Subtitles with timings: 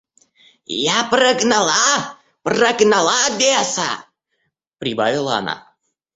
[0.95, 1.91] Я прогнала,
[2.47, 3.87] прогнала беса,—
[4.79, 5.67] прибавила она.